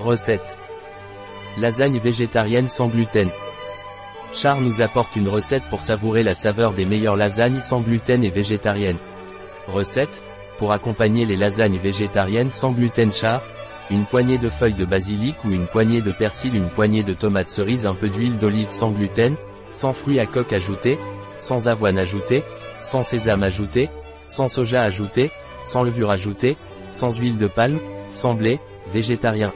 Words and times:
Recette. 0.00 0.56
Lasagne 1.60 1.98
végétarienne 1.98 2.68
sans 2.68 2.86
gluten. 2.86 3.28
Char 4.32 4.60
nous 4.60 4.80
apporte 4.80 5.16
une 5.16 5.28
recette 5.28 5.64
pour 5.70 5.80
savourer 5.80 6.22
la 6.22 6.34
saveur 6.34 6.72
des 6.72 6.84
meilleures 6.84 7.16
lasagnes 7.16 7.58
sans 7.58 7.80
gluten 7.80 8.22
et 8.22 8.30
végétariennes. 8.30 8.98
Recette, 9.66 10.22
pour 10.58 10.72
accompagner 10.72 11.26
les 11.26 11.36
lasagnes 11.36 11.78
végétariennes 11.78 12.50
sans 12.50 12.70
gluten 12.70 13.12
char, 13.12 13.42
une 13.90 14.04
poignée 14.04 14.38
de 14.38 14.48
feuilles 14.48 14.74
de 14.74 14.84
basilic 14.84 15.34
ou 15.44 15.50
une 15.50 15.66
poignée 15.66 16.00
de 16.00 16.12
persil, 16.12 16.54
une 16.54 16.70
poignée 16.70 17.02
de 17.02 17.14
tomates 17.14 17.48
cerises, 17.48 17.86
un 17.86 17.94
peu 17.94 18.08
d'huile 18.08 18.38
d'olive 18.38 18.70
sans 18.70 18.90
gluten, 18.90 19.34
sans 19.72 19.92
fruits 19.92 20.20
à 20.20 20.26
coque 20.26 20.52
ajoutés, 20.52 20.96
sans 21.38 21.66
avoine 21.66 21.98
ajoutée, 21.98 22.44
sans 22.84 23.02
sésame 23.02 23.42
ajouté, 23.42 23.88
sans 24.26 24.46
soja 24.46 24.82
ajouté, 24.82 25.32
sans 25.64 25.82
levure 25.82 26.10
ajoutée, 26.10 26.56
sans 26.88 27.18
huile 27.18 27.36
de 27.36 27.48
palme, 27.48 27.80
sans 28.12 28.34
blé, 28.34 28.60
végétarien. 28.92 29.52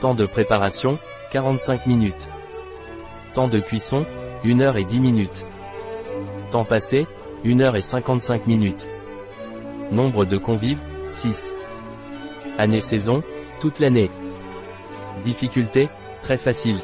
Temps 0.00 0.14
de 0.14 0.26
préparation, 0.26 0.96
45 1.32 1.86
minutes. 1.86 2.28
Temps 3.34 3.48
de 3.48 3.58
cuisson, 3.58 4.06
1 4.44 4.60
heure 4.60 4.76
et 4.76 4.84
10 4.84 5.00
minutes. 5.00 5.44
Temps 6.52 6.64
passé, 6.64 7.08
1 7.44 7.58
heure 7.60 7.74
et 7.74 7.82
55 7.82 8.46
minutes. 8.46 8.86
Nombre 9.90 10.24
de 10.24 10.38
convives, 10.38 10.80
6. 11.08 11.52
Année-saison, 12.58 13.24
toute 13.60 13.80
l'année. 13.80 14.08
Difficulté, 15.24 15.88
très 16.22 16.36
facile. 16.36 16.80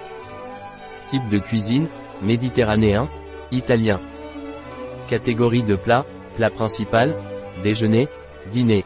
Type 1.07 1.29
de 1.29 1.39
cuisine, 1.39 1.87
méditerranéen, 2.21 3.09
italien. 3.53 4.01
Catégorie 5.09 5.63
de 5.63 5.77
plat, 5.77 6.05
plat 6.35 6.51
principal, 6.51 7.15
déjeuner, 7.63 8.09
dîner. 8.51 8.85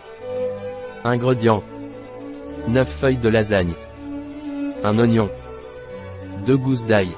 Ingrédients. 1.02 1.62
9 2.66 2.86
feuilles 2.86 3.16
de 3.16 3.30
lasagne. 3.30 3.72
Un 4.84 4.96
oignon. 5.00 5.28
2 6.46 6.56
gousses 6.56 6.86
d'ail. 6.86 7.10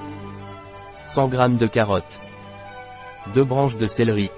100 1.05 1.31
g 1.31 1.59
de 1.59 1.67
carottes. 1.67 2.19
2 3.35 3.45
branches 3.45 3.77
de 3.77 3.87
céleri. 3.87 4.31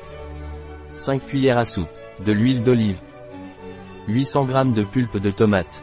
5 0.94 1.24
cuillères 1.26 1.58
à 1.58 1.64
soupe, 1.64 1.88
de 2.26 2.32
l'huile 2.32 2.64
d'olive. 2.64 3.00
800 4.08 4.48
g 4.48 4.72
de 4.72 4.82
pulpe 4.82 5.18
de 5.18 5.30
tomate. 5.30 5.82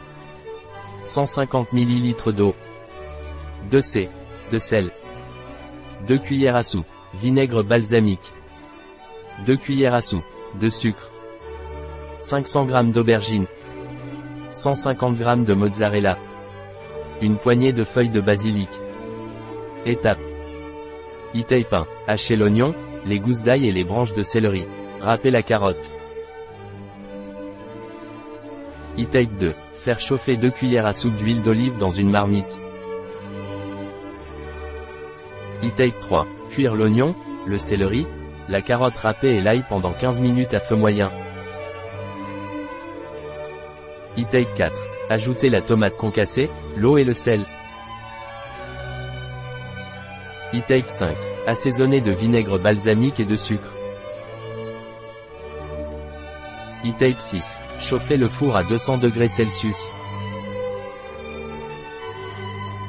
150 1.02 1.72
ml 1.72 2.34
d'eau. 2.34 2.54
2 3.70 3.80
c. 3.80 4.10
de 4.52 4.58
sel. 4.58 4.90
2 6.06 6.18
cuillères 6.18 6.56
à 6.56 6.62
soupe, 6.62 6.86
vinaigre 7.14 7.62
balsamique. 7.62 8.34
2 9.46 9.56
cuillères 9.56 9.94
à 9.94 10.02
soupe, 10.02 10.24
de 10.60 10.68
sucre. 10.68 11.10
500 12.18 12.68
g 12.68 12.92
d'aubergine. 12.92 13.46
150 14.52 15.16
g 15.16 15.24
de 15.46 15.54
mozzarella. 15.54 16.18
Une 17.22 17.36
poignée 17.36 17.74
de 17.74 17.84
feuilles 17.84 18.08
de 18.08 18.20
basilic. 18.22 18.70
Étape. 19.84 20.20
E-tape 21.34 21.72
1. 21.72 21.86
Hacher 22.06 22.34
l'oignon, 22.34 22.74
les 23.04 23.18
gousses 23.18 23.42
d'ail 23.42 23.68
et 23.68 23.72
les 23.72 23.84
branches 23.84 24.14
de 24.14 24.22
céleri. 24.22 24.66
Râper 25.00 25.30
la 25.30 25.42
carotte. 25.42 25.90
E-tape 28.98 29.36
2. 29.38 29.54
Faire 29.74 30.00
chauffer 30.00 30.38
2 30.38 30.50
cuillères 30.50 30.86
à 30.86 30.94
soupe 30.94 31.14
d'huile 31.16 31.42
d'olive 31.42 31.76
dans 31.76 31.90
une 31.90 32.10
marmite. 32.10 32.58
E-tape 35.62 36.00
3. 36.00 36.26
Cuire 36.50 36.74
l'oignon, 36.74 37.14
le 37.46 37.58
céleri, 37.58 38.06
la 38.48 38.62
carotte 38.62 38.96
râpée 38.96 39.36
et 39.36 39.42
l'ail 39.42 39.62
pendant 39.68 39.92
15 39.92 40.20
minutes 40.20 40.54
à 40.54 40.60
feu 40.60 40.74
moyen. 40.74 41.10
E-tape 44.18 44.54
4. 44.56 44.74
Ajouter 45.08 45.48
la 45.50 45.62
tomate 45.62 45.96
concassée, 45.96 46.50
l'eau 46.76 46.98
et 46.98 47.04
le 47.04 47.14
sel. 47.14 47.44
E-tape 50.52 50.88
5. 50.88 51.16
Assaisonner 51.46 52.00
de 52.00 52.12
vinaigre 52.12 52.58
balsamique 52.58 53.20
et 53.20 53.24
de 53.24 53.36
sucre. 53.36 53.72
E-tape 56.84 57.20
6. 57.20 57.58
Chauffer 57.80 58.16
le 58.16 58.28
four 58.28 58.56
à 58.56 58.64
200 58.64 58.98
degrés 58.98 59.28
Celsius. 59.28 59.78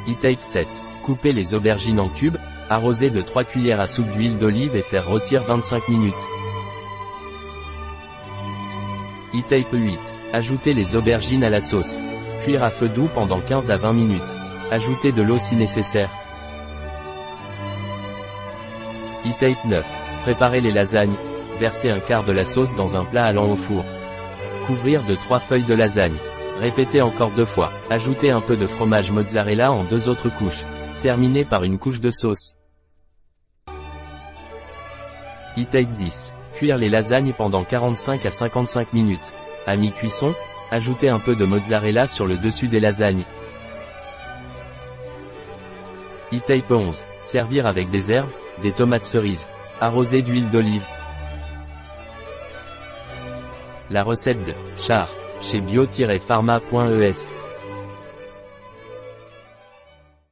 E-tape 0.08 0.42
7. 0.42 0.68
Couper 1.04 1.34
les 1.34 1.54
aubergines 1.54 2.00
en 2.00 2.10
cubes, 2.10 2.38
arroser 2.68 3.12
de 3.12 3.22
3 3.22 3.44
cuillères 3.44 3.80
à 3.80 3.88
soupe 3.88 4.10
d'huile 4.12 4.40
d'olive 4.40 4.76
et 4.76 4.82
faire 4.82 5.08
rôtir 5.08 5.44
25 5.44 5.88
minutes. 5.88 6.14
E-tape 9.36 9.72
8. 9.72 10.21
Ajouter 10.34 10.74
les 10.74 10.96
aubergines 10.96 11.44
à 11.44 11.50
la 11.50 11.60
sauce. 11.60 12.00
Cuire 12.44 12.64
à 12.64 12.70
feu 12.70 12.88
doux 12.88 13.10
pendant 13.14 13.42
15 13.42 13.70
à 13.70 13.76
20 13.76 13.92
minutes. 13.92 14.22
Ajouter 14.72 15.12
de 15.12 15.22
l'eau 15.22 15.38
si 15.38 15.58
nécessaire. 15.58 16.10
E-tape 19.26 19.66
9. 19.66 19.86
Préparer 20.24 20.62
les 20.62 20.72
lasagnes. 20.72 21.16
Verser 21.60 21.90
un 21.90 22.00
quart 22.00 22.24
de 22.24 22.32
la 22.32 22.46
sauce 22.46 22.74
dans 22.76 22.96
un 22.96 23.04
plat 23.04 23.26
allant 23.26 23.52
au 23.52 23.58
four. 23.58 23.84
Couvrir 24.68 25.04
de 25.04 25.16
3 25.16 25.40
feuilles 25.40 25.64
de 25.64 25.74
lasagne. 25.74 26.16
Répéter 26.60 27.02
encore 27.02 27.32
deux 27.32 27.44
fois. 27.44 27.74
Ajouter 27.90 28.32
un 28.32 28.40
peu 28.40 28.56
de 28.56 28.68
fromage 28.68 29.12
mozzarella 29.12 29.74
en 29.74 29.84
deux 29.84 30.08
autres 30.08 30.30
couches. 30.30 30.64
Terminer 31.02 31.44
par 31.44 31.66
une 31.66 31.78
couche 31.78 32.00
de 32.00 32.10
sauce. 32.10 32.54
E-tape 35.58 35.94
10. 35.98 36.32
Cuire 36.54 36.78
les 36.78 36.90
lasagnes 36.90 37.34
pendant 37.38 37.66
45 37.66 38.26
à 38.26 38.32
55 38.32 38.94
minutes. 38.94 39.34
À 39.68 39.76
mi-cuisson, 39.76 40.34
ajoutez 40.72 41.10
un 41.10 41.20
peu 41.20 41.36
de 41.36 41.46
mozzarella 41.46 42.08
sur 42.08 42.26
le 42.26 42.38
dessus 42.38 42.68
des 42.68 42.80
lasagnes. 42.80 43.24
E-tape 46.34 46.72
11. 46.72 47.04
Servir 47.22 47.68
avec 47.68 47.90
des 47.90 48.12
herbes, 48.12 48.30
des 48.62 48.72
tomates 48.72 49.06
cerises. 49.06 49.48
Arroser 49.80 50.22
d'huile 50.22 50.50
d'olive. 50.50 50.86
La 53.90 54.04
recette 54.04 54.44
de 54.46 54.54
Char 54.78 55.10
chez 55.42 55.60
bio-pharma.es 55.60 57.34